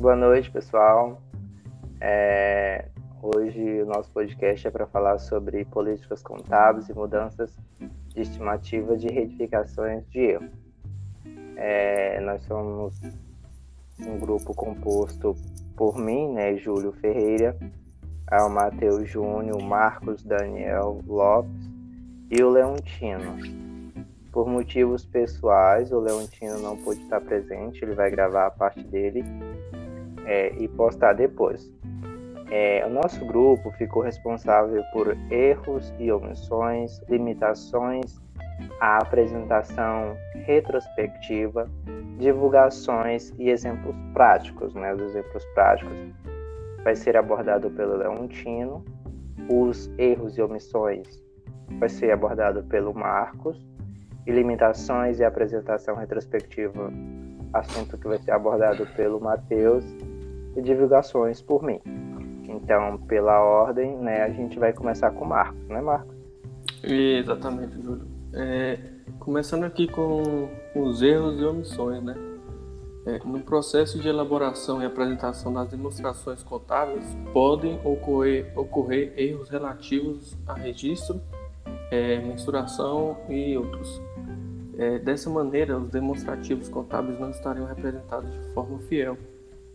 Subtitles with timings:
[0.00, 1.20] Boa noite, pessoal.
[2.00, 2.86] É,
[3.22, 7.54] hoje o nosso podcast é para falar sobre políticas contábeis e mudanças
[8.08, 10.48] de estimativa de retificações de erro.
[11.54, 12.98] É, nós somos
[14.00, 15.36] um grupo composto
[15.76, 17.54] por mim, né, Júlio Ferreira,
[18.26, 21.70] ao Matheus Júnior, Marcos Daniel Lopes
[22.30, 23.36] e o Leontino.
[24.32, 29.22] Por motivos pessoais, o Leontino não pôde estar presente, ele vai gravar a parte dele
[30.30, 31.68] é, e postar depois.
[32.52, 38.20] É, o nosso grupo ficou responsável por erros e omissões, limitações
[38.80, 41.68] à apresentação retrospectiva,
[42.16, 44.72] divulgações e exemplos práticos.
[44.74, 44.94] Né?
[44.94, 45.92] Os exemplos práticos
[46.84, 48.84] vai ser abordado pelo Leontino,
[49.48, 51.22] os erros e omissões
[51.78, 53.64] vai ser abordado pelo Marcos,
[54.26, 56.92] e limitações e apresentação retrospectiva,
[57.52, 59.84] assunto que vai ser abordado pelo Matheus,
[60.56, 61.80] e divulgações por mim.
[62.48, 66.14] Então, pela ordem, né, a gente vai começar com o Marcos, né, Marcos?
[66.82, 68.06] Exatamente, Júlio.
[68.32, 68.78] É,
[69.18, 72.14] começando aqui com os erros e omissões, né?
[73.06, 80.36] É, no processo de elaboração e apresentação das demonstrações contábeis, podem ocorrer, ocorrer erros relativos
[80.46, 81.20] a registro,
[81.90, 84.00] é, mensuração e outros.
[84.78, 89.16] É, dessa maneira, os demonstrativos contábeis não estariam representados de forma fiel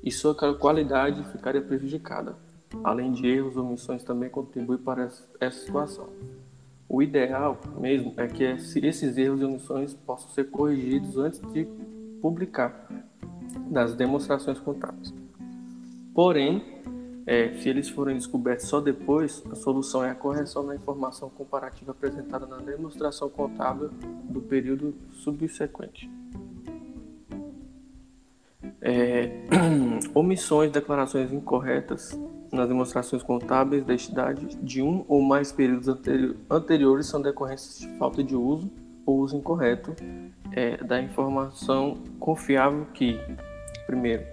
[0.06, 2.36] e sua qualidade ficaria prejudicada.
[2.84, 6.08] Além de erros, omissões também contribuem para essa situação.
[6.88, 11.68] O ideal mesmo é que esses erros e omissões possam ser corrigidos antes de
[12.22, 12.88] publicar
[13.72, 15.12] das demonstrações contábeis.
[16.14, 16.64] Porém,
[17.26, 21.92] é, se eles forem descobertos só depois, a solução é a correção da informação comparativa
[21.92, 23.90] apresentada na demonstração contábil
[24.30, 26.10] do período subsequente.
[28.88, 29.32] É,
[30.14, 32.16] omissões, declarações incorretas
[32.52, 35.88] nas demonstrações contábeis da entidade de um ou mais períodos
[36.50, 38.72] anteriores são decorrências de falta de uso
[39.04, 39.96] ou uso incorreto
[40.52, 43.20] é, da informação confiável que,
[43.88, 44.24] primeiro,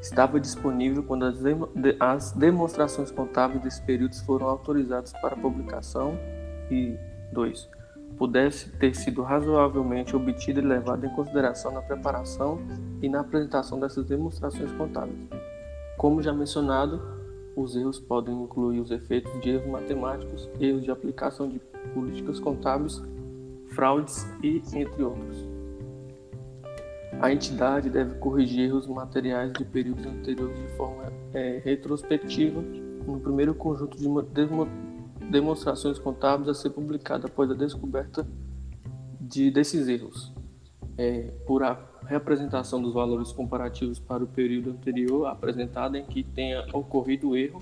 [0.00, 6.16] estava disponível quando as, de, as demonstrações contábeis desses períodos foram autorizadas para publicação
[6.70, 6.96] e,
[7.32, 7.68] dois,
[8.16, 12.60] pudesse ter sido razoavelmente obtida e levada em consideração na preparação
[13.02, 15.18] e na apresentação dessas demonstrações contábeis.
[15.98, 17.00] Como já mencionado,
[17.54, 21.58] os erros podem incluir os efeitos de erros matemáticos, erros de aplicação de
[21.94, 23.02] políticas contábeis,
[23.70, 25.56] fraudes e entre outros.
[27.20, 32.60] A entidade deve corrigir erros materiais de períodos anteriores de forma é, retrospectiva
[33.06, 34.06] no primeiro conjunto de
[35.30, 38.26] demonstrações contábeis a ser publicado após a descoberta
[39.20, 40.32] de, desses erros,
[40.96, 46.64] é, por a representação dos valores comparativos para o período anterior apresentado em que tenha
[46.72, 47.60] ocorrido o erro,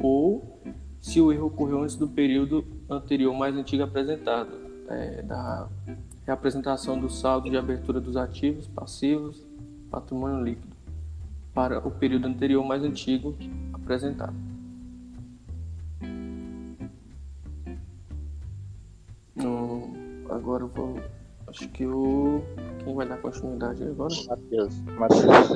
[0.00, 0.60] ou
[1.00, 4.50] se o erro ocorreu antes do período anterior mais antigo apresentado,
[4.88, 5.68] é, da
[6.26, 9.44] reapresentação do saldo de abertura dos ativos, passivos,
[9.90, 10.74] patrimônio líquido,
[11.54, 13.36] para o período anterior mais antigo
[13.72, 14.34] apresentado.
[20.46, 21.00] Agora eu vou.
[21.48, 22.42] Acho que o.
[22.84, 24.14] Quem vai dar continuidade agora?
[24.28, 24.80] Matheus.
[24.96, 25.48] Matheus.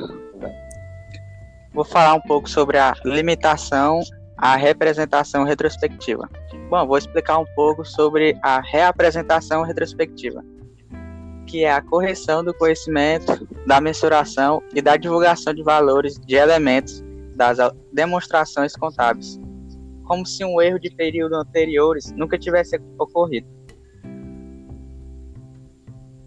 [1.73, 4.01] Vou falar um pouco sobre a limitação
[4.37, 6.29] à representação retrospectiva.
[6.69, 10.43] Bom, vou explicar um pouco sobre a reapresentação retrospectiva,
[11.47, 17.01] que é a correção do conhecimento, da mensuração e da divulgação de valores de elementos
[17.35, 17.57] das
[17.93, 19.39] demonstrações contábeis,
[20.03, 23.47] como se um erro de período anteriores nunca tivesse ocorrido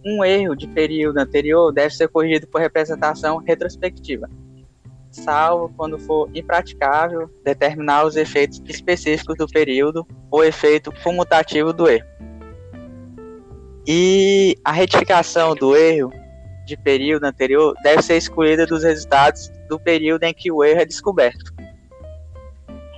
[0.05, 4.29] um erro de período anterior deve ser corrigido por representação retrospectiva,
[5.11, 12.07] salvo quando for impraticável determinar os efeitos específicos do período ou efeito comutativo do erro.
[13.87, 16.13] E a retificação do erro
[16.67, 20.85] de período anterior deve ser excluída dos resultados do período em que o erro é
[20.85, 21.53] descoberto.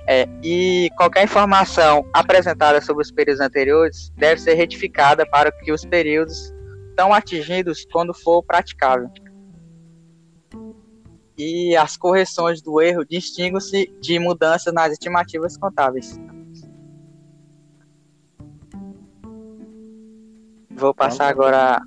[0.09, 5.83] É, e qualquer informação apresentada sobre os períodos anteriores deve ser retificada para que os
[5.83, 6.53] períodos
[6.97, 9.07] estão atingidos quando for praticável.
[11.37, 16.19] E as correções do erro distinguem-se de mudanças nas estimativas contábeis.
[20.71, 21.79] Vou passar agora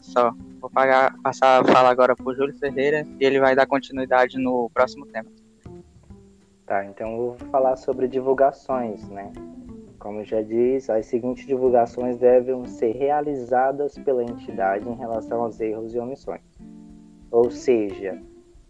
[0.00, 3.66] só vou pagar, passar a falar agora para o Júlio Ferreira e ele vai dar
[3.66, 5.30] continuidade no próximo tema.
[6.66, 9.32] Tá, então eu vou falar sobre divulgações, né?
[10.00, 15.94] Como já diz, as seguintes divulgações devem ser realizadas pela entidade em relação aos erros
[15.94, 16.40] e omissões.
[17.30, 18.18] Ou seja,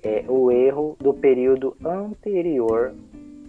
[0.03, 2.93] é o erro do período anterior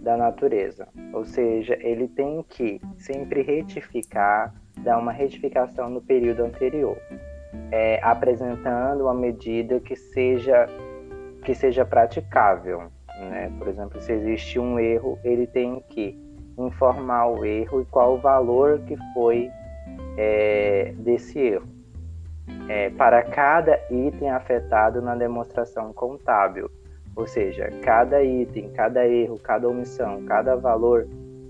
[0.00, 0.86] da natureza.
[1.12, 6.96] Ou seja, ele tem que sempre retificar, dar uma retificação no período anterior,
[7.72, 10.68] é, apresentando uma medida que seja
[11.44, 12.84] que seja praticável.
[13.18, 13.52] Né?
[13.58, 16.21] Por exemplo, se existe um erro, ele tem que
[16.58, 19.50] informar o erro e qual o valor que foi
[20.16, 21.66] é, desse erro.
[22.68, 26.70] É, para cada item afetado na demonstração contábil,
[27.14, 31.06] ou seja, cada item, cada erro, cada omissão, cada valor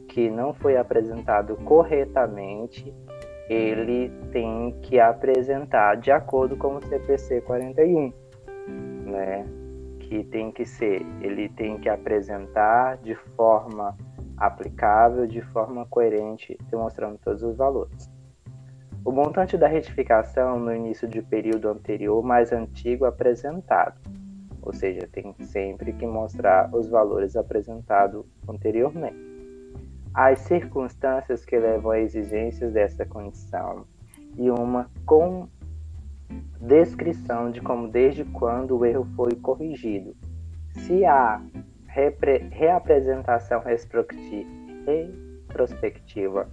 [0.08, 2.92] que não foi apresentado corretamente,
[3.48, 8.12] ele tem que apresentar de acordo com o CPC 41,
[9.06, 9.46] né?
[10.00, 13.96] Que tem que ser, ele tem que apresentar de forma
[14.46, 18.10] aplicável, de forma coerente, demonstrando todos os valores.
[19.04, 24.00] O montante da retificação no início de período anterior mais antigo apresentado,
[24.60, 29.16] ou seja, tem sempre que mostrar os valores apresentados anteriormente.
[30.12, 33.86] As circunstâncias que levam a exigências dessa condição
[34.36, 35.48] e uma com
[36.60, 40.14] descrição de como desde quando o erro foi corrigido.
[40.74, 41.40] Se há
[41.94, 46.48] reapresentação retrospectiva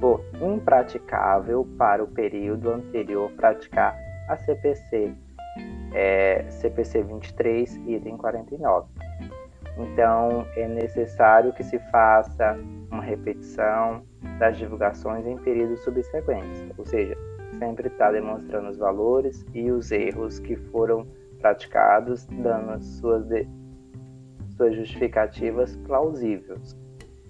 [0.00, 3.98] for impraticável para o período anterior praticar
[4.28, 5.12] a CPC,
[5.92, 8.88] é, CPC 23, item 49.
[9.76, 12.56] Então, é necessário que se faça
[12.90, 14.02] uma repetição
[14.38, 17.16] das divulgações em períodos subsequentes, ou seja,
[17.58, 21.06] sempre está demonstrando os valores e os erros que foram
[21.40, 23.46] praticados, dando suas, de,
[24.56, 26.76] suas justificativas plausíveis.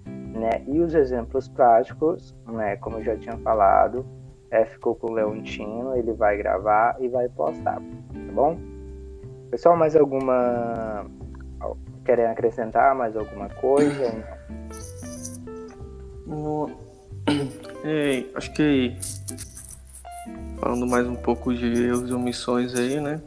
[0.05, 0.63] Né?
[0.67, 4.05] E os exemplos práticos, né, como eu já tinha falado,
[4.51, 8.57] é, ficou com o Leontino, ele vai gravar e vai postar, tá bom?
[9.49, 11.05] Pessoal, mais alguma.
[12.03, 14.11] Querem acrescentar mais alguma coisa?
[16.25, 16.69] No...
[17.83, 18.95] É, acho que
[20.59, 23.21] falando mais um pouco de erros e omissões aí, né?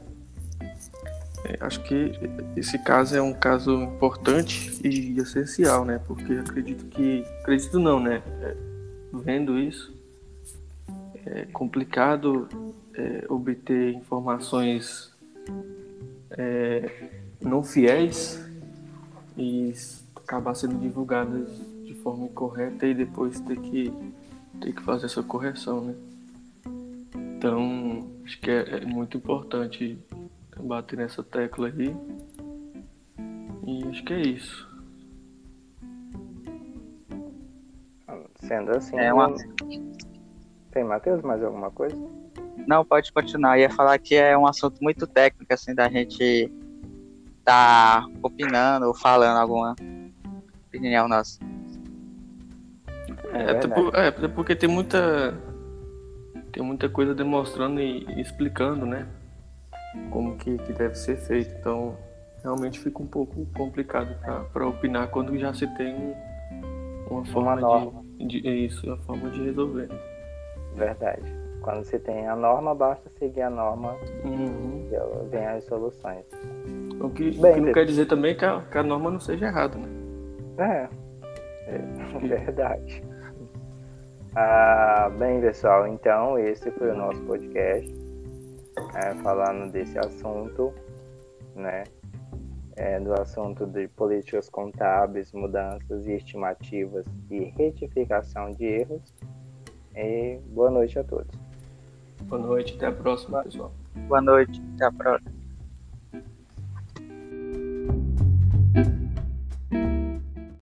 [1.61, 2.13] Acho que
[2.57, 6.01] esse caso é um caso importante e essencial, né?
[6.07, 7.25] Porque acredito que.
[7.41, 8.23] Acredito não, né?
[8.43, 8.57] É,
[9.13, 9.95] vendo isso,
[11.25, 12.49] é complicado
[12.95, 15.11] é, obter informações
[16.31, 17.11] é,
[17.41, 18.45] não fiéis
[19.37, 19.73] e
[20.17, 21.49] acabar sendo divulgadas
[21.85, 23.93] de forma incorreta e depois ter que,
[24.61, 25.95] ter que fazer essa correção, né?
[27.37, 29.97] Então, acho que é, é muito importante
[30.61, 31.97] bater nessa tecla aí.
[33.67, 34.69] E acho que é isso.
[38.41, 38.99] Sendo assim.
[38.99, 39.35] É uma...
[40.71, 41.97] Tem, Matheus, mais alguma coisa?
[42.67, 43.59] Não, pode continuar.
[43.59, 46.51] Eu ia falar que é um assunto muito técnico, assim, da gente
[47.45, 49.75] tá opinando ou falando alguma
[50.67, 51.39] opinião nossa.
[53.33, 55.35] É, é, até, por, é, até porque tem muita
[56.53, 59.07] tem muita coisa demonstrando e, e explicando, né?
[60.11, 61.55] Como que, que deve ser feito.
[61.59, 61.97] Então,
[62.43, 64.15] realmente fica um pouco complicado
[64.53, 66.15] para opinar quando já se tem
[67.11, 68.05] uma forma uma norma.
[68.19, 69.89] De, de, isso, uma forma de resolver.
[70.75, 71.23] Verdade.
[71.63, 74.89] Quando você tem a norma, basta seguir a norma uhum.
[74.91, 76.25] e vem as soluções.
[77.01, 79.21] O que, Bem, o que não quer dizer também que a, que a norma não
[79.21, 79.89] seja errada, né?
[80.59, 80.89] É,
[81.67, 83.03] é verdade.
[84.35, 87.98] Ah, bem, pessoal, então esse foi o nosso podcast
[88.95, 90.73] é, falando desse assunto,
[91.55, 91.85] né?
[92.77, 99.03] É, do assunto de políticas contábeis, mudanças e estimativas e retificação de erros.
[99.97, 101.37] E boa noite a todos.
[102.23, 103.73] Boa noite, até a próxima, pessoal.
[104.07, 105.38] Boa noite, até a próxima.